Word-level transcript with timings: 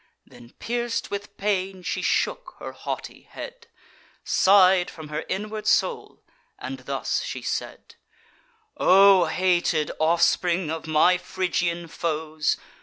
Then, 0.25 0.53
pierc'd 0.57 1.09
with 1.09 1.37
pain, 1.37 1.83
she 1.83 2.01
shook 2.01 2.55
her 2.57 2.71
haughty 2.71 3.21
head, 3.21 3.67
Sigh'd 4.23 4.89
from 4.89 5.09
her 5.09 5.23
inward 5.29 5.67
soul, 5.67 6.23
and 6.57 6.79
thus 6.79 7.21
she 7.21 7.43
said: 7.43 7.93
"O 8.77 9.25
hated 9.25 9.91
offspring 9.99 10.71
of 10.71 10.87
my 10.87 11.19
Phrygian 11.19 11.87
foes! 11.87 12.57